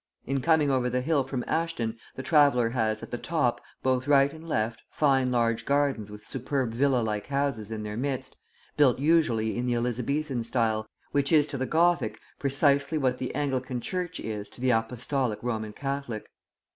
[0.25, 4.33] In coming over the hill from Ashton, the traveller has, at the top, both right
[4.33, 8.35] and left, fine large gardens with superb villa like houses in their midst,
[8.77, 13.79] built usually in the Elizabethan style, which is to the Gothic precisely what the Anglican
[13.79, 16.31] Church is to the Apostolic Roman Catholic.